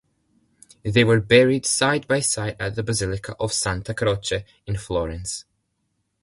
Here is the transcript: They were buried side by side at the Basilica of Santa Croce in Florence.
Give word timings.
They 0.81 1.03
were 1.03 1.19
buried 1.21 1.67
side 1.67 2.07
by 2.07 2.21
side 2.21 2.55
at 2.59 2.73
the 2.73 2.81
Basilica 2.81 3.35
of 3.39 3.53
Santa 3.53 3.93
Croce 3.93 4.43
in 4.65 4.75
Florence. 4.75 5.45